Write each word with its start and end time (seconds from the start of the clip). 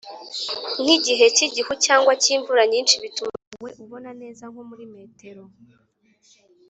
Nk 0.81 0.89
igihe 0.97 1.25
cy 1.35 1.43
igihu 1.47 1.71
cyangwa 1.85 2.11
cy 2.21 2.29
imvura 2.35 2.63
nyinshi 2.71 2.95
bituma 3.03 3.35
ntawe 3.53 3.69
ubona 3.83 4.09
neza 4.21 4.43
nko 4.51 4.61
muri 4.69 4.85
metero 4.95 5.43